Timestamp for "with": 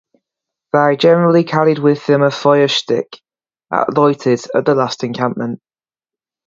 1.77-2.07